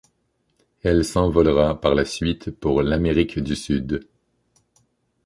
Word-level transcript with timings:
Elle 0.81 1.05
s’envolera 1.05 1.79
par 1.79 1.93
la 1.93 2.05
suite 2.05 2.49
pour 2.49 2.81
l’Amérique 2.81 3.37
du 3.39 3.55
Sud. 3.55 4.07